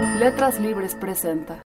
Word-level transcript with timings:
Letras 0.00 0.60
Libres 0.60 0.94
presenta. 0.94 1.62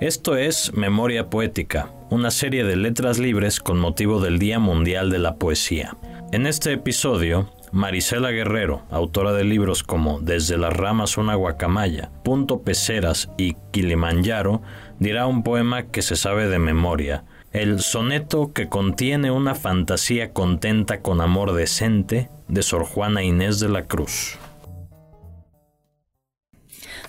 Esto 0.00 0.36
es 0.36 0.72
Memoria 0.72 1.28
Poética, 1.28 1.90
una 2.08 2.30
serie 2.30 2.64
de 2.64 2.76
letras 2.76 3.18
libres 3.18 3.60
con 3.60 3.78
motivo 3.78 4.20
del 4.20 4.38
Día 4.38 4.58
Mundial 4.58 5.10
de 5.10 5.18
la 5.18 5.36
Poesía. 5.36 5.98
En 6.32 6.46
este 6.46 6.72
episodio, 6.72 7.52
Marisela 7.72 8.30
Guerrero, 8.30 8.84
autora 8.90 9.34
de 9.34 9.44
libros 9.44 9.82
como 9.82 10.18
Desde 10.20 10.56
las 10.56 10.72
ramas 10.72 11.18
una 11.18 11.34
guacamaya, 11.34 12.10
Punto 12.24 12.62
Peceras 12.62 13.28
y 13.36 13.54
Kilimanjaro, 13.70 14.62
dirá 14.98 15.26
un 15.26 15.42
poema 15.42 15.88
que 15.88 16.00
se 16.00 16.16
sabe 16.16 16.48
de 16.48 16.58
memoria, 16.58 17.24
el 17.52 17.80
soneto 17.80 18.54
que 18.54 18.70
contiene 18.70 19.30
una 19.30 19.54
fantasía 19.54 20.32
contenta 20.32 21.02
con 21.02 21.20
amor 21.20 21.52
decente 21.52 22.30
de 22.48 22.62
Sor 22.62 22.84
Juana 22.84 23.22
Inés 23.22 23.60
de 23.60 23.68
la 23.68 23.84
Cruz. 23.86 24.38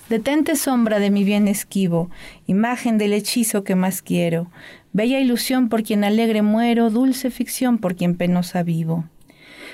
Detente 0.08 0.56
sombra 0.56 0.98
de 1.00 1.10
mi 1.10 1.22
bien 1.22 1.48
esquivo, 1.48 2.10
imagen 2.46 2.96
del 2.96 3.12
hechizo 3.12 3.62
que 3.62 3.74
más 3.74 4.00
quiero, 4.00 4.50
bella 4.92 5.20
ilusión 5.20 5.68
por 5.68 5.82
quien 5.82 6.02
alegre 6.02 6.40
muero, 6.40 6.88
dulce 6.88 7.30
ficción 7.30 7.78
por 7.78 7.94
quien 7.94 8.16
penosa 8.16 8.62
vivo. 8.62 9.04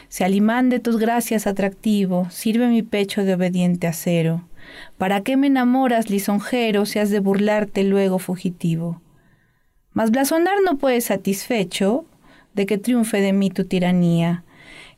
Se 0.09 0.25
alimán 0.25 0.71
de 0.71 0.81
tus 0.81 0.99
gracias 0.99 1.47
atractivo, 1.47 2.29
sirve 2.31 2.69
mi 2.69 2.83
pecho 2.83 3.25
de 3.25 3.35
obediente 3.35 3.87
acero. 3.87 4.49
¿Para 4.99 5.23
qué 5.23 5.37
me 5.37 5.47
enamoras, 5.47 6.11
lisonjero, 6.11 6.85
si 6.85 6.99
has 6.99 7.11
de 7.11 7.21
burlarte 7.21 7.85
luego 7.85 8.19
fugitivo? 8.19 9.03
Mas 9.93 10.11
blasonar 10.11 10.57
no 10.65 10.79
puedes 10.79 11.05
satisfecho 11.05 12.07
de 12.55 12.67
que 12.67 12.79
triunfe 12.79 13.21
de 13.21 13.33
mí 13.33 13.51
tu 13.51 13.65
tiranía, 13.65 14.45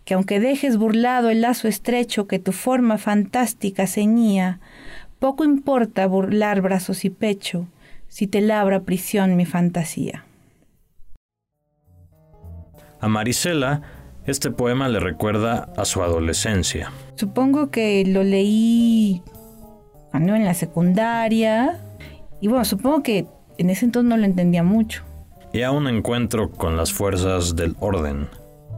que 0.06 0.14
aunque 0.14 0.38
dejes 0.38 0.76
burlado 0.78 1.30
el 1.30 1.42
lazo 1.42 1.66
estrecho 1.66 2.28
que 2.28 2.38
tu 2.38 2.52
forma 2.52 2.96
fantástica 2.96 3.88
ceñía, 3.88 4.60
poco 5.18 5.44
importa 5.44 6.06
burlar 6.06 6.60
brazos 6.62 7.04
y 7.04 7.10
pecho, 7.10 7.66
si 8.06 8.28
te 8.28 8.40
labra 8.40 8.84
prisión 8.84 9.34
mi 9.34 9.46
fantasía. 9.46 10.24
A 13.00 13.08
Marisela, 13.08 13.82
este 14.26 14.52
poema 14.52 14.88
le 14.88 15.00
recuerda 15.00 15.72
a 15.76 15.84
su 15.84 16.02
adolescencia. 16.04 16.92
Supongo 17.16 17.72
que 17.72 18.04
lo 18.06 18.22
leí 18.22 19.22
cuando 20.12 20.36
en 20.36 20.44
la 20.44 20.54
secundaria, 20.54 21.80
y 22.40 22.46
bueno, 22.46 22.64
supongo 22.64 23.02
que 23.02 23.26
en 23.58 23.70
ese 23.70 23.84
entonces 23.84 24.08
no 24.08 24.16
lo 24.16 24.24
entendía 24.24 24.62
mucho. 24.62 25.02
Y 25.52 25.62
a 25.62 25.72
un 25.72 25.88
encuentro 25.88 26.52
con 26.52 26.76
las 26.76 26.92
fuerzas 26.92 27.56
del 27.56 27.74
orden. 27.80 28.28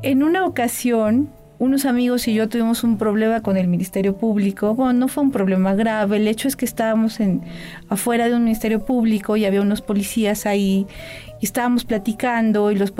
En 0.02 0.22
una 0.22 0.46
ocasión, 0.46 1.28
unos 1.58 1.84
amigos 1.84 2.28
y 2.28 2.34
yo 2.34 2.48
tuvimos 2.48 2.84
un 2.84 2.98
problema 2.98 3.42
con 3.42 3.56
el 3.56 3.66
Ministerio 3.66 4.16
Público. 4.16 4.74
Bueno, 4.74 4.92
no 4.92 5.08
fue 5.08 5.24
un 5.24 5.32
problema 5.32 5.74
grave. 5.74 6.18
El 6.18 6.28
hecho 6.28 6.46
es 6.46 6.54
que 6.54 6.64
estábamos 6.64 7.18
afuera 7.88 8.28
de 8.28 8.34
un 8.34 8.44
Ministerio 8.44 8.84
Público 8.84 9.36
y 9.36 9.44
había 9.44 9.60
unos 9.60 9.82
policías 9.82 10.46
ahí 10.46 10.86
y 11.40 11.44
estábamos 11.44 11.84
platicando 11.84 12.70
y 12.70 12.76
los, 12.76 12.92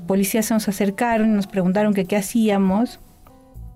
policías 0.00 0.46
se 0.46 0.54
nos 0.54 0.68
acercaron 0.68 1.30
y 1.30 1.34
nos 1.34 1.46
preguntaron 1.46 1.94
qué 1.94 2.16
hacíamos. 2.16 2.98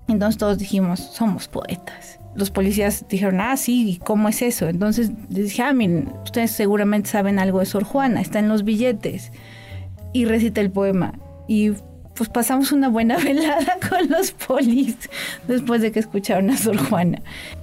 Entonces 0.09 0.39
todos 0.39 0.59
dijimos, 0.59 0.99
somos 0.99 1.47
poetas 1.47 2.21
los 2.35 2.51
policías 2.51 3.07
dijeron, 3.09 3.41
ah, 3.41 3.57
sí, 3.57 3.91
¿y 3.91 3.97
cómo 3.99 4.29
es 4.29 4.43
eso? 4.43 4.69
Entonces 4.69 5.11
les 5.29 5.47
dije, 5.47 5.63
ah, 5.63 5.73
miren, 5.73 6.13
ustedes 6.23 6.53
seguramente 6.53 7.11
saben 7.11 7.39
algo 7.39 7.59
de 7.59 7.67
Sor 7.67 7.85
Juana, 7.85 8.21
está 8.21 8.39
en 8.39 8.49
los 8.49 8.65
billetes. 8.65 9.33
Y 10.13 10.25
recita 10.25 10.61
el 10.61 10.71
poema. 10.71 11.15
Y 11.49 11.73
pues 12.21 12.29
pasamos 12.29 12.71
una 12.71 12.89
buena 12.89 13.17
velada 13.25 13.79
con 13.89 14.11
los 14.11 14.33
polis 14.33 14.97
después 15.49 15.81
de 15.81 15.91
que 15.91 16.01
escucharon 16.01 16.51
a 16.51 16.59
Sor 16.59 16.77
Juana. 16.77 17.23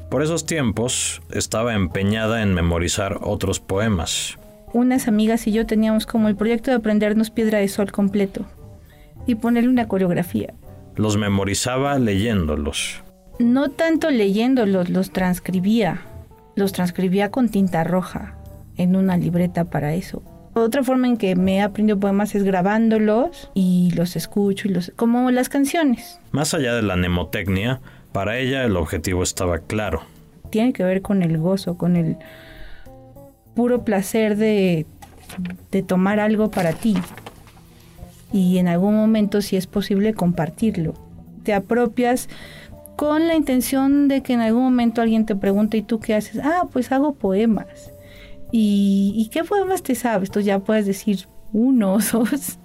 Por 0.09 0.23
esos 0.23 0.47
tiempos 0.47 1.21
estaba 1.31 1.75
empeñada 1.75 2.41
en 2.41 2.53
memorizar 2.53 3.19
otros 3.21 3.59
poemas. 3.59 4.37
Unas 4.73 5.07
amigas 5.07 5.45
y 5.45 5.51
yo 5.51 5.65
teníamos 5.65 6.05
como 6.05 6.27
el 6.27 6.35
proyecto 6.35 6.71
de 6.71 6.77
aprendernos 6.77 7.29
Piedra 7.29 7.59
de 7.59 7.67
Sol 7.67 7.91
completo 7.91 8.45
y 9.27 9.35
ponerle 9.35 9.69
una 9.69 9.87
coreografía. 9.87 10.53
Los 10.95 11.17
memorizaba 11.17 11.99
leyéndolos 11.99 13.03
no 13.39 13.69
tanto 13.69 14.09
leyéndolos, 14.09 14.89
los 14.89 15.11
transcribía. 15.11 16.01
Los 16.55 16.71
transcribía 16.71 17.29
con 17.29 17.49
tinta 17.49 17.83
roja 17.83 18.35
en 18.77 18.95
una 18.95 19.15
libreta 19.15 19.65
para 19.65 19.93
eso. 19.93 20.23
Otra 20.57 20.83
forma 20.83 21.07
en 21.07 21.17
que 21.17 21.35
me 21.35 21.57
he 21.57 21.61
aprendido 21.61 21.99
poemas 21.99 22.33
es 22.33 22.43
grabándolos 22.43 23.51
y 23.53 23.91
los 23.95 24.15
escucho 24.15 24.67
y 24.67 24.71
los 24.71 24.91
como 24.95 25.29
las 25.29 25.49
canciones. 25.49 26.19
Más 26.31 26.55
allá 26.55 26.73
de 26.73 26.81
la 26.81 26.95
mnemotecnia, 26.95 27.79
para 28.11 28.39
ella 28.39 28.63
el 28.63 28.75
objetivo 28.75 29.21
estaba 29.21 29.59
claro. 29.59 30.01
Tiene 30.49 30.73
que 30.73 30.83
ver 30.83 31.03
con 31.03 31.21
el 31.21 31.37
gozo, 31.37 31.77
con 31.77 31.95
el 31.95 32.17
puro 33.53 33.85
placer 33.85 34.35
de, 34.35 34.87
de 35.71 35.83
tomar 35.83 36.19
algo 36.19 36.49
para 36.49 36.73
ti 36.73 36.95
y 38.33 38.57
en 38.57 38.67
algún 38.67 38.95
momento 38.95 39.43
si 39.43 39.57
es 39.57 39.67
posible 39.67 40.15
compartirlo. 40.15 40.95
Te 41.43 41.53
apropias 41.53 42.29
con 42.95 43.27
la 43.27 43.35
intención 43.35 44.07
de 44.07 44.23
que 44.23 44.33
en 44.33 44.41
algún 44.41 44.63
momento 44.63 45.03
alguien 45.03 45.27
te 45.27 45.35
pregunte, 45.35 45.77
¿y 45.77 45.83
tú 45.83 45.99
qué 45.99 46.15
haces? 46.15 46.41
Ah, 46.43 46.63
pues 46.73 46.91
hago 46.91 47.13
poemas. 47.13 47.91
¿Y, 48.51 49.29
qué 49.31 49.43
poemas 49.43 49.83
te 49.83 49.95
sabes? 49.95 50.31
Tú 50.31 50.39
ya 50.39 50.59
puedes 50.59 50.85
decir 50.85 51.27
uno 51.53 51.95
o 51.95 51.99
dos 51.99 52.57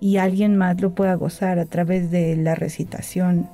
y 0.00 0.16
alguien 0.16 0.56
más 0.56 0.80
lo 0.80 0.94
pueda 0.94 1.14
gozar 1.14 1.58
a 1.58 1.66
través 1.66 2.10
de 2.10 2.36
la 2.36 2.54
recitación, 2.54 3.48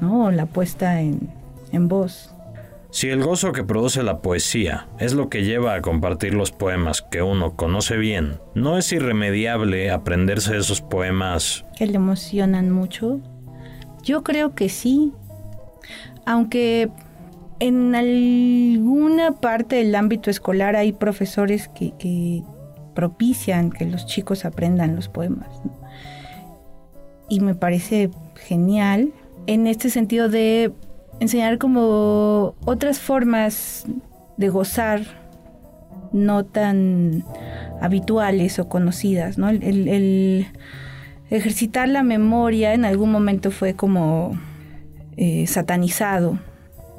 ¿no? 0.00 0.26
O 0.26 0.30
la 0.30 0.46
puesta 0.46 1.00
en, 1.00 1.30
en 1.72 1.88
voz. 1.88 2.34
Si 2.90 3.08
el 3.08 3.24
gozo 3.24 3.50
que 3.50 3.64
produce 3.64 4.04
la 4.04 4.20
poesía 4.20 4.86
es 5.00 5.14
lo 5.14 5.28
que 5.28 5.42
lleva 5.42 5.74
a 5.74 5.82
compartir 5.82 6.32
los 6.32 6.52
poemas 6.52 7.02
que 7.02 7.22
uno 7.22 7.56
conoce 7.56 7.96
bien, 7.96 8.38
¿no 8.54 8.78
es 8.78 8.92
irremediable 8.92 9.90
aprenderse 9.90 10.56
esos 10.56 10.80
poemas? 10.80 11.64
Que 11.76 11.88
le 11.88 11.96
emocionan 11.96 12.70
mucho. 12.70 13.20
Yo 14.04 14.22
creo 14.22 14.54
que 14.54 14.68
sí, 14.68 15.12
aunque 16.24 16.88
en 17.60 17.94
alguna 17.94 19.32
parte 19.32 19.76
del 19.76 19.94
ámbito 19.94 20.30
escolar 20.30 20.76
hay 20.76 20.92
profesores 20.92 21.68
que, 21.68 22.42
propician 22.94 23.70
que 23.72 23.86
los 23.86 24.06
chicos 24.06 24.44
aprendan 24.44 24.94
los 24.94 25.08
poemas. 25.08 25.48
Y 27.28 27.40
me 27.40 27.56
parece 27.56 28.10
genial 28.36 29.12
en 29.46 29.66
este 29.66 29.90
sentido 29.90 30.28
de 30.28 30.72
enseñar 31.18 31.58
como 31.58 32.54
otras 32.64 33.00
formas 33.00 33.84
de 34.36 34.48
gozar 34.48 35.00
no 36.12 36.44
tan 36.44 37.24
habituales 37.80 38.60
o 38.60 38.68
conocidas, 38.68 39.36
¿no? 39.38 39.48
el 39.48 40.46
ejercitar 41.30 41.88
la 41.88 42.02
memoria 42.02 42.74
en 42.74 42.84
algún 42.84 43.10
momento 43.10 43.50
fue 43.50 43.74
como 43.74 44.38
eh, 45.16 45.46
satanizado, 45.46 46.38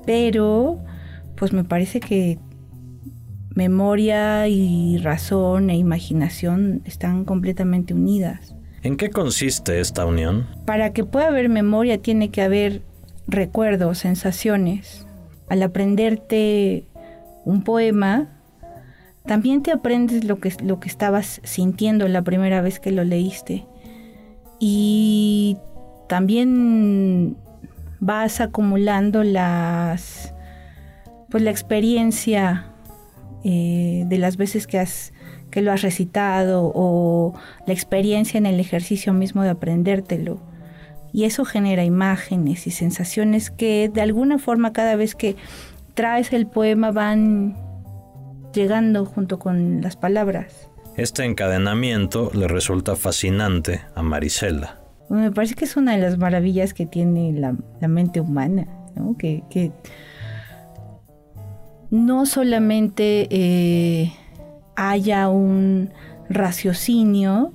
pero 0.05 0.79
pues 1.35 1.53
me 1.53 1.63
parece 1.63 1.99
que 1.99 2.39
memoria 3.55 4.47
y 4.47 4.97
razón 4.97 5.69
e 5.69 5.77
imaginación 5.77 6.81
están 6.85 7.25
completamente 7.25 7.93
unidas. 7.93 8.55
¿En 8.83 8.97
qué 8.97 9.09
consiste 9.09 9.79
esta 9.79 10.05
unión? 10.05 10.47
Para 10.65 10.93
que 10.93 11.03
pueda 11.03 11.27
haber 11.27 11.49
memoria 11.49 12.01
tiene 12.01 12.29
que 12.29 12.41
haber 12.41 12.81
recuerdos, 13.27 13.99
sensaciones. 13.99 15.07
Al 15.49 15.63
aprenderte 15.63 16.85
un 17.45 17.63
poema, 17.63 18.29
también 19.25 19.63
te 19.63 19.71
aprendes 19.71 20.23
lo 20.23 20.39
que, 20.39 20.53
lo 20.63 20.79
que 20.79 20.87
estabas 20.87 21.41
sintiendo 21.43 22.07
la 22.07 22.21
primera 22.21 22.61
vez 22.61 22.79
que 22.79 22.91
lo 22.91 23.03
leíste 23.03 23.65
y 24.59 25.57
también 26.07 27.37
vas 27.99 28.41
acumulando 28.41 29.23
las 29.23 30.33
pues 31.29 31.43
la 31.43 31.51
experiencia 31.51 32.67
eh, 33.43 34.03
de 34.07 34.17
las 34.17 34.37
veces 34.37 34.67
que 34.67 34.79
has 34.79 35.13
que 35.51 35.61
lo 35.61 35.71
has 35.71 35.81
recitado 35.81 36.71
o 36.73 37.33
la 37.65 37.73
experiencia 37.73 38.37
en 38.37 38.45
el 38.45 38.59
ejercicio 38.59 39.13
mismo 39.13 39.43
de 39.43 39.49
aprendértelo 39.49 40.39
y 41.13 41.23
eso 41.23 41.45
genera 41.45 41.83
imágenes 41.83 42.67
y 42.67 42.71
sensaciones 42.71 43.51
que 43.51 43.89
de 43.93 44.01
alguna 44.01 44.37
forma 44.37 44.73
cada 44.73 44.95
vez 44.95 45.15
que 45.15 45.35
traes 45.93 46.33
el 46.33 46.47
poema 46.47 46.91
van 46.91 47.55
llegando 48.53 49.05
junto 49.05 49.39
con 49.39 49.81
las 49.81 49.95
palabras 49.95 50.69
este 50.97 51.25
encadenamiento 51.25 52.31
le 52.33 52.47
resulta 52.47 52.95
fascinante 52.95 53.81
a 53.95 54.01
Marisela. 54.01 54.84
Me 55.09 55.31
parece 55.31 55.55
que 55.55 55.65
es 55.65 55.77
una 55.77 55.93
de 55.93 55.99
las 55.99 56.17
maravillas 56.17 56.73
que 56.73 56.85
tiene 56.85 57.31
la, 57.33 57.55
mente 57.87 58.19
humana, 58.19 58.67
¿no? 58.95 59.15
que, 59.17 59.71
no 61.91 62.25
solamente 62.25 63.27
eh, 63.29 64.11
haya 64.75 65.29
un 65.29 65.91
raciocinio, 66.29 67.53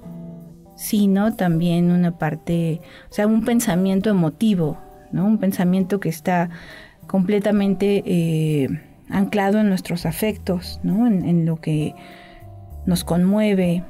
sino 0.76 1.34
también 1.34 1.90
una 1.90 2.16
parte, 2.16 2.80
o 3.10 3.12
sea, 3.12 3.26
un 3.26 3.44
pensamiento 3.44 4.08
emotivo 4.08 4.78
¿no? 5.12 5.26
Un 5.26 5.38
pensamiento 5.38 6.00
que 6.00 6.08
está 6.08 6.50
completamente 7.06 8.02
eh, 8.06 8.68
anclado 9.08 9.58
en 9.58 9.68
nuestros 9.68 10.06
afectos, 10.06 10.80
¿no? 10.82 11.06
En, 11.06 11.44
lo 11.46 11.60
que 11.60 11.94
nos 12.86 13.04
conmueve 13.04 13.82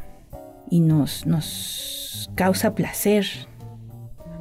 y 0.70 0.80
nos, 0.80 1.26
nos 1.26 2.30
causa 2.34 2.74
placer. 2.74 3.26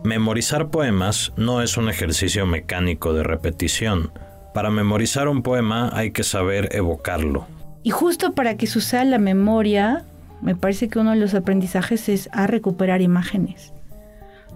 Memorizar 0.04 0.70
poemas 0.70 1.34
no 1.38 1.62
es 1.62 1.78
un 1.78 1.90
ejercicio 1.90 2.46
mecánico 2.46 3.14
de 3.14 3.24
repetición. 3.24 4.12
Para 4.54 4.70
memorizar 4.70 5.28
un 5.28 5.44
poema 5.44 5.90
hay 5.94 6.12
que 6.12 6.24
saber 6.24 6.70
evocarlo. 6.72 7.48
Y 7.84 7.92
justo 7.92 8.34
para 8.34 8.58
que 8.58 8.68
suceda 8.68 9.04
la 9.06 9.20
memoria, 9.20 10.06
me 10.42 10.56
parece 10.56 10.90
que 10.90 11.00
uno 11.00 11.12
de 11.12 11.18
los 11.18 11.34
aprendizajes 11.34 12.10
es 12.10 12.30
a 12.32 12.48
recuperar 12.48 13.02
imágenes 13.02 13.74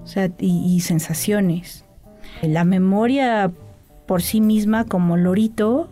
o 0.04 0.08
sea, 0.08 0.30
y, 0.40 0.80
sensaciones. 0.82 1.86
La 2.42 2.64
memoria 2.64 3.52
por 4.06 4.22
sí 4.22 4.42
misma 4.42 4.86
como 4.86 5.18
lorito 5.18 5.90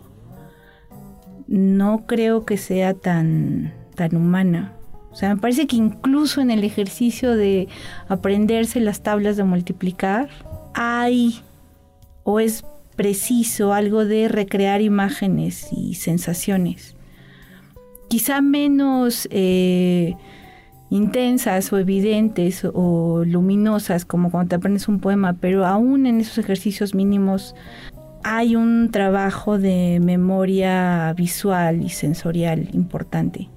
no 1.48 2.04
creo 2.06 2.44
que 2.44 2.58
sea 2.58 2.94
tan, 2.94 3.72
tan 3.94 4.16
humana. 4.16 4.72
O 5.12 5.14
sea, 5.14 5.34
me 5.34 5.40
parece 5.40 5.66
que 5.66 5.76
incluso 5.76 6.40
en 6.40 6.50
el 6.50 6.64
ejercicio 6.64 7.36
de 7.36 7.68
aprenderse 8.08 8.80
las 8.80 9.02
tablas 9.02 9.36
de 9.36 9.44
multiplicar, 9.44 10.30
hay 10.74 11.40
o 12.24 12.40
es 12.40 12.64
preciso 12.96 13.72
algo 13.72 14.04
de 14.04 14.28
recrear 14.28 14.80
imágenes 14.80 15.68
y 15.72 15.94
sensaciones. 15.94 16.96
Quizá 18.08 18.40
menos 18.40 19.28
eh, 19.30 20.14
intensas 20.90 21.72
o 21.72 21.78
evidentes 21.78 22.66
o 22.72 23.24
luminosas 23.26 24.04
como 24.04 24.30
cuando 24.30 24.50
te 24.50 24.56
aprendes 24.56 24.88
un 24.88 25.00
poema, 25.00 25.34
pero 25.34 25.66
aún 25.66 26.06
en 26.06 26.20
esos 26.20 26.38
ejercicios 26.38 26.94
mínimos 26.94 27.54
hay 28.24 28.56
un 28.56 28.90
trabajo 28.90 29.58
de 29.58 30.00
memoria 30.02 31.12
visual 31.16 31.82
y 31.82 31.88
sensorial 31.88 32.68
importante. 32.72 33.48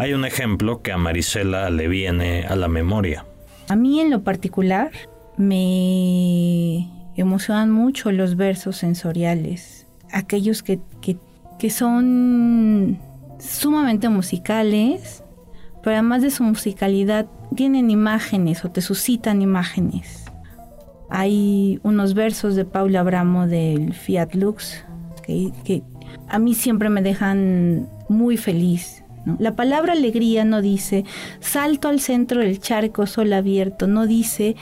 Hay 0.00 0.14
un 0.14 0.24
ejemplo 0.24 0.80
que 0.82 0.92
a 0.92 0.96
Marisela 0.96 1.68
le 1.70 1.86
viene 1.86 2.44
a 2.44 2.56
la 2.56 2.68
memoria. 2.68 3.26
A 3.68 3.76
mí 3.76 4.00
en 4.00 4.10
lo 4.10 4.22
particular 4.24 4.90
me 5.36 6.88
emocionan 7.16 7.70
mucho 7.70 8.10
los 8.10 8.36
versos 8.36 8.76
sensoriales, 8.76 9.86
aquellos 10.10 10.62
que, 10.62 10.80
que 11.58 11.70
son 11.70 12.98
sumamente 13.38 14.08
musicales, 14.08 15.22
pero 15.82 15.96
además 15.96 16.22
de 16.22 16.30
su 16.30 16.44
musicalidad, 16.44 17.26
tienen 17.54 17.90
imágenes 17.90 18.64
o 18.64 18.70
te 18.70 18.80
suscitan 18.80 19.42
imágenes. 19.42 20.24
Hay 21.10 21.80
unos 21.82 22.14
versos 22.14 22.54
de 22.54 22.64
Paula 22.64 23.00
Abramo 23.00 23.46
del 23.46 23.92
Fiat 23.92 24.34
Lux 24.34 24.84
que, 25.22 25.82
a 26.28 26.38
mí 26.38 26.54
siempre 26.54 26.88
me 26.88 27.02
dejan 27.02 27.88
muy 28.08 28.36
feliz. 28.36 28.99
La 29.38 29.54
palabra 29.54 29.92
alegría 29.92 30.44
no 30.44 30.62
dice 30.62 31.04
salto 31.40 31.88
al 31.88 32.00
centro 32.00 32.40
del 32.40 32.60
charco 32.60 33.06
sol 33.06 33.32
abierto, 33.32 33.86
no 33.86 34.06
dice 34.06 34.56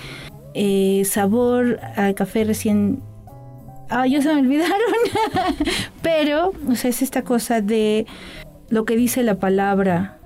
eh, 0.55 1.03
sabor 1.05 1.79
al 1.97 2.15
café 2.15 2.45
recién 2.45 3.03
Ah, 3.91 4.07
yo 4.07 4.21
se 4.21 4.35
me 4.35 4.41
olvidaron. 4.41 4.77
Pero, 6.03 6.53
es 6.71 7.03
esta 7.03 7.23
cosa 7.23 7.61
de 7.61 8.07
lo 8.69 8.85
que 8.85 8.97
dice 8.97 9.23
la 9.23 9.39
palabra 9.39 10.19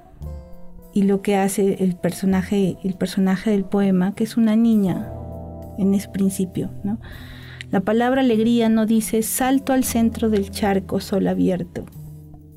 y 0.93 1.05
lo 1.05 1.23
que 1.23 1.37
hace 1.37 1.83
el 1.83 1.95
personaje, 1.95 2.77
el 2.83 2.95
personaje 2.95 3.51
del 3.51 3.65
poema, 3.65 4.15
que 4.15 4.25
es 4.25 4.37
una 4.37 4.57
niña 4.57 5.11
en 5.79 5.95
ese 5.95 6.09
principio, 6.09 6.71
¿no? 6.83 6.99
La 7.71 7.81
palabra 7.81 8.21
alegría 8.21 8.69
no 8.69 8.85
dice 8.85 9.23
salto 9.23 9.73
al 9.73 9.85
centro 9.85 10.29
del 10.29 10.51
charco, 10.51 11.01
sol 11.01 11.27
abierto. 11.27 11.87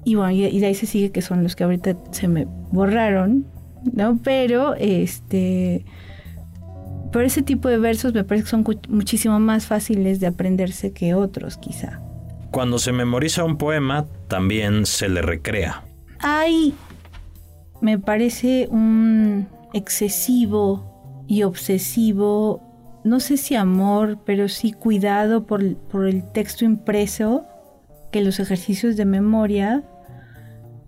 Y 0.05 0.15
bueno, 0.15 0.31
y 0.31 0.59
de 0.59 0.65
ahí 0.65 0.75
se 0.75 0.85
sigue 0.85 1.11
que 1.11 1.21
son 1.21 1.43
los 1.43 1.55
que 1.55 1.65
ahorita 1.65 1.97
se 2.11 2.27
me 2.27 2.45
borraron, 2.71 3.45
¿no? 3.91 4.19
Pero 4.23 4.75
este 4.75 5.83
pero 7.11 7.25
ese 7.25 7.43
tipo 7.43 7.69
de 7.69 7.77
versos 7.77 8.13
me 8.13 8.23
parece 8.23 8.43
que 8.43 8.49
son 8.49 8.65
muchísimo 8.89 9.39
más 9.39 9.65
fáciles 9.65 10.19
de 10.19 10.27
aprenderse 10.27 10.91
que 10.91 11.13
otros, 11.13 11.57
quizá. 11.57 12.01
Cuando 12.51 12.77
se 12.77 12.91
memoriza 12.91 13.43
un 13.43 13.57
poema, 13.57 14.05
también 14.27 14.85
se 14.85 15.09
le 15.09 15.21
recrea. 15.21 15.83
Hay 16.19 16.73
me 17.81 17.99
parece 17.99 18.67
un 18.71 19.47
excesivo 19.73 21.23
y 21.27 21.43
obsesivo, 21.43 23.01
no 23.03 23.19
sé 23.19 23.37
si 23.37 23.55
amor, 23.55 24.19
pero 24.25 24.47
sí 24.47 24.71
cuidado 24.71 25.45
por, 25.45 25.61
el 25.61 26.31
texto 26.31 26.65
impreso, 26.65 27.45
que 28.11 28.21
los 28.21 28.39
ejercicios 28.39 28.95
de 28.95 29.05
memoria 29.05 29.83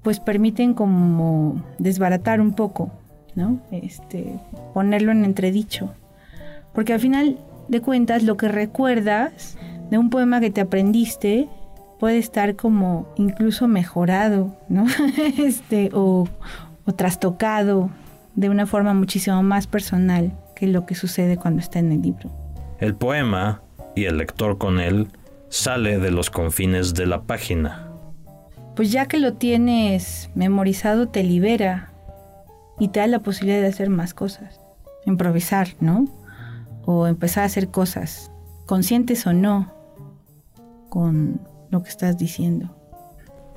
pues 0.08 0.22
permiten 0.22 0.74
como 0.74 1.62
desbaratar 1.80 2.40
un 2.40 2.54
poco, 2.54 2.90
¿no? 3.36 3.60
Este, 3.72 4.40
ponerlo 4.74 5.12
en 5.12 5.26
entredicho. 5.26 5.94
Porque 6.74 6.94
al 6.94 7.02
final 7.02 7.38
de 7.68 7.82
cuentas 7.82 8.24
lo 8.24 8.38
que 8.38 8.48
recuerdas 8.48 9.58
de 9.92 9.98
un 9.98 10.10
poema 10.10 10.40
que 10.40 10.50
te 10.50 10.62
aprendiste 10.62 11.50
puede 12.00 12.20
estar 12.20 12.56
como 12.56 13.14
incluso 13.18 13.68
mejorado, 13.68 14.56
¿no? 14.70 14.86
este, 15.40 15.90
o, 15.92 16.26
o 16.86 16.92
trastocado 16.94 17.90
de 18.34 18.50
una 18.50 18.66
forma 18.66 18.94
muchísimo 18.94 19.44
más 19.44 19.68
personal 19.68 20.32
que 20.56 20.68
lo 20.68 20.86
que 20.86 20.96
sucede 20.96 21.36
cuando 21.36 21.60
está 21.60 21.80
en 21.80 21.92
el 21.92 22.02
libro. 22.02 22.32
El 22.80 22.96
poema 22.96 23.62
y 23.94 24.06
el 24.06 24.20
lector 24.20 24.58
con 24.58 24.80
él 24.80 25.10
sale 25.50 26.00
de 26.00 26.12
los 26.12 26.30
confines 26.30 26.94
de 26.94 27.08
la 27.08 27.24
página. 27.24 27.87
Pues 28.78 28.92
ya 28.94 29.08
que 29.08 29.20
lo 29.20 29.34
tienes 29.34 30.30
memorizado 30.36 31.10
te 31.10 31.24
libera 31.24 31.92
y 32.80 32.88
te 32.88 33.02
da 33.02 33.08
la 33.08 33.20
posibilidad 33.20 33.60
de 33.60 33.68
hacer 33.68 33.90
más 33.90 34.14
cosas. 34.14 34.62
Improvisar, 35.06 35.68
¿no? 35.82 36.06
O 36.86 37.08
empezar 37.08 37.44
a 37.44 37.48
hacer 37.48 37.70
cosas, 37.70 38.32
conscientes 38.66 39.28
o 39.28 39.34
no, 39.34 39.74
con 40.88 41.42
lo 41.70 41.84
que 41.84 41.90
estás 41.90 42.18
diciendo. 42.18 42.74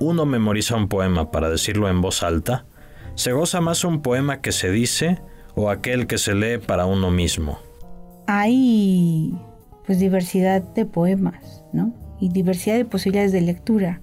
Uno 0.01 0.25
memoriza 0.25 0.75
un 0.75 0.89
poema 0.89 1.31
para 1.31 1.49
decirlo 1.49 1.87
en 1.87 2.01
voz 2.01 2.23
alta 2.23 2.65
¿Se 3.15 3.33
goza 3.33 3.61
más 3.61 3.83
un 3.83 4.01
poema 4.01 4.41
que 4.41 4.51
se 4.51 4.71
dice 4.71 5.19
o 5.55 5.69
aquel 5.69 6.07
que 6.07 6.17
se 6.17 6.33
lee 6.33 6.57
para 6.57 6.85
uno 6.85 7.11
mismo? 7.11 7.59
Hay 8.27 9.37
pues 9.85 9.99
diversidad 9.99 10.61
de 10.61 10.85
poemas, 10.85 11.63
¿no? 11.73 11.93
Y 12.19 12.29
diversidad 12.29 12.77
de 12.77 12.85
posibilidades 12.85 13.31
de 13.31 13.41
lectura. 13.41 14.01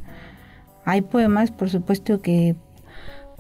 Hay 0.88 1.02
poemas, 1.02 1.50
por 1.50 1.68
supuesto, 1.68 2.22
que 2.22 2.56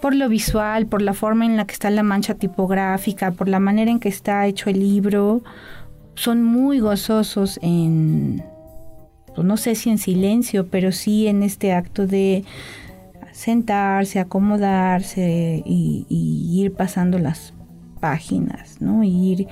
por 0.02 0.14
lo 0.14 0.28
visual, 0.28 0.86
por 0.86 1.00
la 1.00 1.14
forma 1.14 1.46
en 1.46 1.56
la 1.56 1.66
que 1.66 1.72
está 1.72 1.88
la 1.88 2.02
mancha 2.02 2.34
tipográfica, 2.34 3.30
por 3.30 3.48
la 3.48 3.58
manera 3.58 3.90
en 3.90 4.00
que 4.00 4.10
está 4.10 4.46
hecho 4.46 4.68
el 4.68 4.80
libro, 4.80 5.42
son 6.14 6.42
muy 6.42 6.78
gozosos 6.78 7.58
en, 7.62 8.44
pues, 9.34 9.46
no 9.46 9.56
sé 9.56 9.76
si 9.76 9.88
en 9.88 9.96
silencio, 9.96 10.66
pero 10.66 10.92
sí 10.92 11.26
en 11.26 11.42
este 11.42 11.72
acto 11.72 12.06
de 12.06 12.44
sentarse, 13.32 14.20
acomodarse 14.20 15.62
y, 15.64 16.04
ir 16.10 16.74
pasando 16.74 17.18
las 17.18 17.54
páginas, 17.98 18.82
¿no? 18.82 19.04
Y 19.04 19.32
ir 19.32 19.48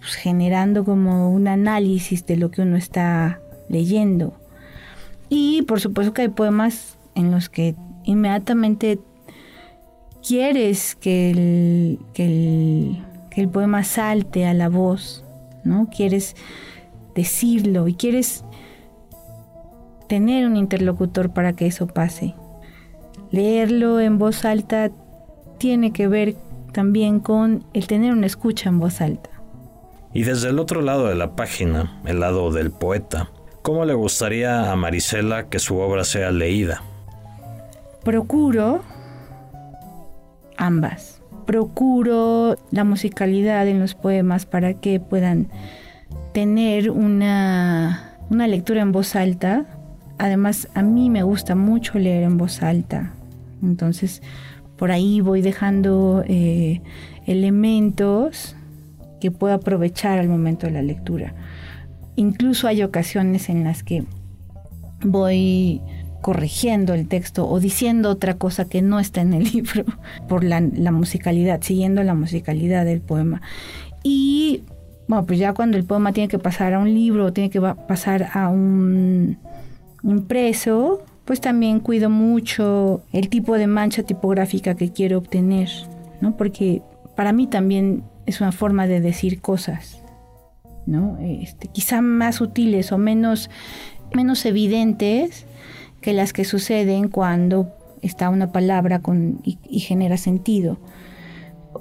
pues, 0.00 0.14
generando 0.14 0.86
como 0.86 1.30
un 1.30 1.48
análisis 1.48 2.24
de 2.24 2.38
lo 2.38 2.50
que 2.50 2.62
uno 2.62 2.78
está 2.78 3.40
leyendo. 3.68 4.41
Y 5.34 5.62
por 5.62 5.80
supuesto 5.80 6.12
que 6.12 6.20
hay 6.20 6.28
poemas 6.28 6.98
en 7.14 7.30
los 7.30 7.48
que 7.48 7.74
inmediatamente 8.04 8.98
quieres 10.22 10.94
que 10.94 11.30
el, 11.30 11.98
que 12.12 13.40
el 13.40 13.48
poema 13.48 13.82
salte 13.82 14.44
a 14.44 14.52
la 14.52 14.68
voz, 14.68 15.24
¿no? 15.64 15.88
Quieres 15.88 16.36
decirlo 17.14 17.88
y 17.88 17.94
quieres 17.94 18.44
tener 20.06 20.46
un 20.46 20.58
interlocutor 20.58 21.32
para 21.32 21.54
que 21.54 21.64
eso 21.64 21.86
pase. 21.86 22.34
Leerlo 23.30 24.00
en 24.00 24.18
voz 24.18 24.44
alta 24.44 24.90
tiene 25.56 25.94
que 25.94 26.08
ver 26.08 26.36
también 26.74 27.20
con 27.20 27.64
el 27.72 27.86
tener 27.86 28.12
una 28.12 28.26
escucha 28.26 28.68
en 28.68 28.80
voz 28.80 29.00
alta. 29.00 29.30
Y 30.12 30.24
desde 30.24 30.50
el 30.50 30.58
otro 30.58 30.82
lado 30.82 31.06
de 31.06 31.14
la 31.14 31.34
página, 31.36 32.02
el 32.04 32.20
lado 32.20 32.52
del 32.52 32.70
poeta, 32.70 33.30
¿cómo 33.62 33.84
le 33.84 33.94
gustaría 33.94 34.70
a 34.70 34.76
Marisela 34.76 35.48
que 35.48 35.58
su 35.58 35.78
obra 35.78 36.04
sea 36.04 36.30
leída? 36.30 36.82
Procuro 38.04 38.82
ambas. 40.56 41.20
Procuro 41.46 42.56
la 42.70 42.84
musicalidad 42.84 43.66
en 43.66 43.80
los 43.80 43.94
poemas 43.94 44.46
para 44.46 44.74
que 44.74 45.00
puedan 45.00 45.48
tener 46.32 46.90
una, 46.90 48.16
una 48.30 48.46
lectura 48.46 48.82
en 48.82 48.92
voz 48.92 49.16
alta. 49.16 49.66
Además, 50.18 50.68
a 50.74 50.82
mí 50.82 51.10
me 51.10 51.22
gusta 51.22 51.54
mucho 51.54 51.98
leer 51.98 52.22
en 52.22 52.38
voz 52.38 52.62
alta. 52.62 53.12
Entonces, 53.62 54.22
por 54.76 54.90
ahí 54.90 55.20
voy 55.20 55.42
dejando 55.42 56.24
eh, 56.26 56.80
elementos 57.26 58.56
que 59.20 59.30
puedo 59.30 59.54
aprovechar 59.54 60.18
al 60.18 60.28
momento 60.28 60.66
de 60.66 60.72
la 60.72 60.82
lectura. 60.82 61.34
Incluso 62.16 62.68
hay 62.68 62.82
ocasiones 62.82 63.48
en 63.48 63.64
las 63.64 63.82
que 63.82 64.04
voy 65.04 65.80
corrigiendo 66.22 66.94
el 66.94 67.08
texto 67.08 67.48
o 67.48 67.60
diciendo 67.60 68.08
otra 68.08 68.34
cosa 68.34 68.68
que 68.68 68.80
no 68.80 69.00
está 69.00 69.20
en 69.20 69.34
el 69.34 69.44
libro 69.52 69.84
por 70.28 70.44
la, 70.44 70.60
musicalidad, 70.60 71.60
siguiendo 71.62 72.02
la 72.02 72.14
musicalidad 72.14 72.86
del 72.86 73.02
poema. 73.02 73.42
Y 74.02 74.62
bueno, 75.08 75.26
pues 75.26 75.38
ya 75.38 75.52
cuando 75.52 75.76
el 75.76 75.84
poema 75.84 76.12
tiene 76.12 76.28
que 76.28 76.38
pasar 76.38 76.72
a 76.72 76.78
un 76.78 76.94
libro, 76.94 77.32
tiene 77.32 77.50
que 77.50 77.60
pasar 77.60 78.30
a 78.32 78.48
un 78.48 79.36
impreso, 80.02 81.02
pues 81.24 81.40
también 81.40 81.80
cuido 81.80 82.08
mucho 82.08 83.02
el 83.12 83.28
tipo 83.28 83.56
de 83.58 83.66
mancha 83.66 84.02
tipográfica 84.02 84.74
que 84.74 84.92
quiero 84.92 85.18
obtener, 85.18 85.68
¿no? 86.20 86.36
Porque 86.36 86.82
para 87.16 87.32
mí 87.32 87.46
también 87.46 88.04
es 88.26 88.40
una 88.40 88.52
forma 88.52 88.86
de 88.86 89.00
decir 89.00 89.40
cosas, 89.40 90.01
¿no? 90.86 91.18
Este, 91.20 91.68
quizá 91.68 92.00
más 92.00 92.40
útiles 92.40 92.92
o 92.92 92.98
menos, 92.98 93.50
menos 94.14 94.44
evidentes, 94.44 95.46
que 96.00 96.12
las 96.12 96.32
que 96.32 96.44
suceden 96.44 97.08
cuando 97.08 97.74
está 98.02 98.28
una 98.28 98.52
palabra 98.52 99.00
con, 99.00 99.40
y, 99.44 99.80
genera 99.80 100.16
sentido. 100.16 100.78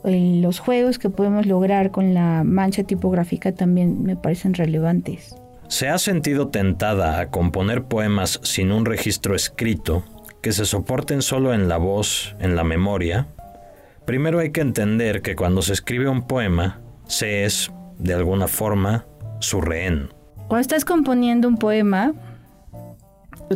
los 0.03 0.59
juegos 0.59 0.99
que 0.99 1.09
podemos 1.09 1.45
lograr 1.45 1.91
con 1.91 2.13
la 2.13 2.43
mancha 2.45 2.83
tipográfica 2.83 3.51
también 3.51 4.03
me 4.03 4.15
parecen 4.15 4.53
relevantes. 4.53 5.35
¿Se 5.67 5.89
ha 5.89 5.97
sentido 5.97 6.49
tentada 6.49 7.19
a 7.19 7.29
componer 7.29 7.83
poemas 7.83 8.39
sin 8.43 8.71
un 8.71 8.85
registro 8.85 9.35
escrito 9.35 10.03
que 10.41 10.51
se 10.51 10.65
soporten 10.65 11.21
solo 11.21 11.53
en 11.53 11.67
la 11.67 11.77
voz, 11.77 12.35
en 12.39 12.55
la 12.55 12.63
memoria? 12.63 13.27
Primero 14.05 14.39
hay 14.39 14.51
que 14.51 14.61
entender 14.61 15.21
que 15.21 15.35
cuando 15.35 15.61
se 15.61 15.73
escribe 15.73 16.09
un 16.09 16.23
poema, 16.23 16.81
se 17.07 17.45
es, 17.45 17.71
de 18.01 18.13
alguna 18.13 18.47
forma, 18.47 19.05
su 19.39 19.61
rehén. 19.61 20.09
Cuando 20.47 20.61
estás 20.61 20.85
componiendo 20.85 21.47
un 21.47 21.57
poema, 21.57 22.13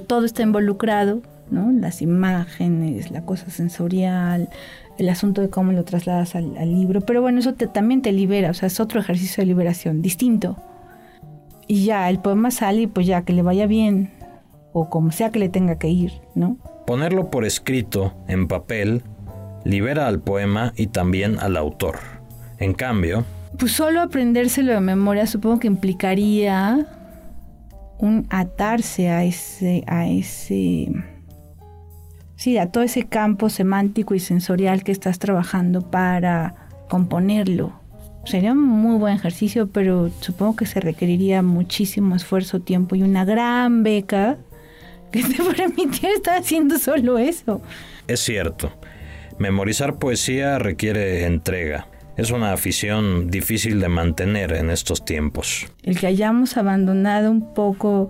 todo 0.07 0.25
está 0.25 0.43
involucrado, 0.43 1.21
¿no? 1.49 1.71
Las 1.71 2.01
imágenes, 2.01 3.11
la 3.11 3.25
cosa 3.25 3.49
sensorial, 3.49 4.49
el 4.97 5.09
asunto 5.09 5.41
de 5.41 5.49
cómo 5.49 5.71
lo 5.71 5.83
trasladas 5.83 6.35
al, 6.35 6.53
libro. 6.53 7.01
Pero 7.01 7.21
bueno, 7.21 7.39
eso 7.39 7.53
también 7.53 8.01
te 8.01 8.11
libera, 8.11 8.51
o 8.51 8.53
sea, 8.53 8.67
es 8.67 8.79
otro 8.79 8.99
ejercicio 8.99 9.41
de 9.41 9.47
liberación, 9.47 10.01
distinto. 10.01 10.57
Y 11.67 11.85
ya, 11.85 12.09
el 12.09 12.19
poema 12.19 12.51
sale 12.51 12.83
y 12.83 12.87
pues 12.87 13.07
ya, 13.07 13.23
que 13.23 13.33
le 13.33 13.41
vaya 13.41 13.65
bien, 13.65 14.11
o 14.71 14.89
como 14.89 15.11
sea 15.11 15.31
que 15.31 15.39
le 15.39 15.49
tenga 15.49 15.79
que 15.79 15.89
ir, 15.89 16.13
¿no? 16.35 16.57
Ponerlo 16.85 17.31
por 17.31 17.45
escrito, 17.45 18.13
en 18.27 18.47
papel, 18.47 19.01
libera 19.63 20.07
al 20.07 20.19
poema 20.19 20.73
y 20.75 20.87
también 20.87 21.39
al 21.39 21.57
autor. 21.57 21.97
En 22.59 22.73
cambio... 22.73 23.25
Pues 23.57 23.71
solo 23.71 24.01
aprendérselo 24.01 24.73
de 24.73 24.81
memoria 24.81 25.27
supongo 25.27 25.59
que 25.59 25.67
implicaría 25.67 26.87
un 27.97 28.27
atarse 28.29 29.09
a 29.09 29.23
ese, 29.23 29.83
a 29.87 30.07
ese, 30.07 30.89
sí, 32.35 32.57
a 32.57 32.71
todo 32.71 32.83
ese 32.83 33.03
campo 33.03 33.49
semántico 33.49 34.13
y 34.15 34.19
sensorial 34.19 34.83
que 34.83 34.91
estás 34.91 35.19
trabajando 35.19 35.89
para 35.89 36.55
componerlo. 36.89 37.73
Sería 38.25 38.53
un 38.53 38.61
muy 38.61 38.97
buen 38.97 39.15
ejercicio, 39.15 39.67
pero 39.67 40.09
supongo 40.19 40.55
que 40.55 40.65
se 40.65 40.81
requeriría 40.81 41.41
muchísimo 41.41 42.15
esfuerzo, 42.15 42.59
tiempo 42.59 42.95
y 42.95 43.03
una 43.03 43.23
gran 43.23 43.83
beca 43.83 44.37
que 45.11 45.23
te 45.23 45.41
permitiera 45.55 46.13
estar 46.15 46.39
haciendo 46.39 46.77
solo 46.79 47.17
eso. 47.17 47.61
Es 48.07 48.19
cierto. 48.19 48.71
Memorizar 49.37 49.97
poesía 49.99 50.59
requiere 50.59 51.25
entrega, 51.25 51.87
es 52.17 52.31
una 52.31 52.53
afición 52.53 53.29
difícil 53.29 53.79
de 53.79 53.89
mantener 53.89 54.53
en 54.53 54.69
estos 54.69 55.03
tiempos. 55.03 55.67
El 55.83 55.99
que 55.99 56.07
hayamos 56.07 56.57
abandonado 56.57 57.31
un 57.31 57.53
poco 57.53 58.09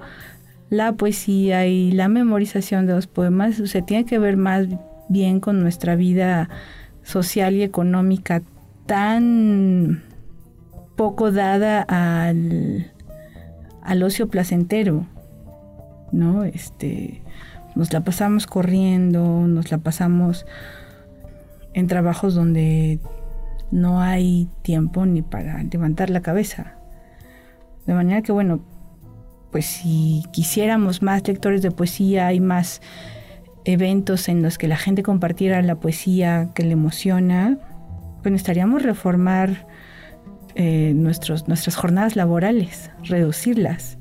la 0.70 0.94
poesía 0.94 1.66
y 1.68 1.92
la 1.92 2.08
memorización 2.08 2.86
de 2.86 2.94
los 2.94 3.08
poemas 3.08 3.56
se 3.56 3.82
tiene 3.82 4.06
que 4.06 4.20
ver 4.20 4.38
más 4.38 4.68
bien 5.10 5.40
con 5.40 5.62
nuestra 5.62 5.96
vida 5.96 6.50
social 7.04 7.54
y 7.56 7.64
económica 7.64 8.42
tan 8.86 10.04
poco 10.96 11.32
dada 11.32 11.82
al, 11.82 12.92
al 13.82 14.04
ocio 14.04 14.28
placentero, 14.28 15.06
¿no? 16.12 16.44
Este, 16.44 17.22
nos 17.76 17.92
la 17.92 18.04
pasamos 18.04 18.48
corriendo, 18.48 19.48
nos 19.48 19.72
la 19.72 19.80
pasamos 19.80 20.46
en 21.74 21.88
trabajos 21.88 22.34
donde 22.34 23.00
no 23.72 24.02
hay 24.02 24.50
tiempo 24.62 25.06
ni 25.06 25.22
para 25.22 25.62
levantar 25.64 26.10
la 26.10 26.22
cabeza. 26.22 26.76
De 27.86 27.94
manera 27.94 28.22
que, 28.22 28.32
bueno, 28.32 28.62
pues 29.52 29.66
si 29.66 30.24
quisiéramos 30.32 31.02
más 31.02 31.28
lectores 31.28 31.62
de 31.62 31.72
poesía 31.72 32.34
y 32.34 32.40
más 32.40 32.82
eventos 33.64 34.30
en 34.30 34.42
los 34.42 34.58
que 34.58 34.68
la 34.68 34.78
gente 34.78 35.04
compartiera 35.04 35.62
la 35.62 35.76
poesía 35.76 36.50
que 36.54 36.64
le 36.64 36.74
emociona, 36.74 37.58
pues 38.22 38.32
necesitaríamos 38.32 38.84
reformar 38.84 39.68
eh, 40.56 40.94
nuestros, 40.96 41.48
nuestras 41.48 41.76
jornadas 41.76 42.16
laborales, 42.16 42.92
reducirlas. 43.04 43.98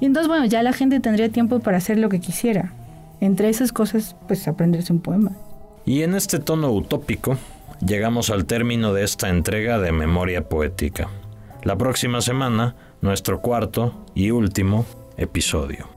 Y 0.00 0.04
entonces, 0.04 0.28
bueno, 0.28 0.44
ya 0.44 0.62
la 0.62 0.72
gente 0.72 1.00
tendría 1.00 1.30
tiempo 1.30 1.60
para 1.60 1.78
hacer 1.78 1.98
lo 1.98 2.08
que 2.08 2.20
quisiera. 2.20 2.72
Entre 3.20 3.48
esas 3.48 3.72
cosas, 3.72 4.14
pues 4.28 4.46
aprenderse 4.46 4.92
un 4.92 5.00
poema. 5.00 5.32
Y 5.84 6.02
en 6.02 6.14
este 6.14 6.38
tono 6.38 6.70
utópico, 6.70 7.38
llegamos 7.80 8.30
al 8.30 8.46
término 8.46 8.92
de 8.92 9.04
esta 9.04 9.28
entrega 9.28 9.78
de 9.78 9.92
Memoria 9.92 10.48
Poética. 10.48 11.08
La 11.62 11.76
próxima 11.76 12.20
semana, 12.20 12.76
nuestro 13.00 13.40
cuarto 13.40 14.06
y 14.14 14.30
último 14.30 14.86
episodio. 15.16 15.95